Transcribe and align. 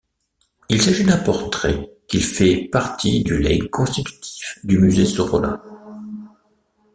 Il 0.69 0.81
s'agit 0.81 1.03
d'un 1.03 1.19
portrait 1.19 1.91
qu'il 2.07 2.23
fait 2.23 2.67
partie 2.71 3.21
du 3.23 3.37
legs 3.37 3.69
constitutif 3.69 4.57
du 4.63 4.79
musée 4.79 5.05
Sorolla. 5.05 5.61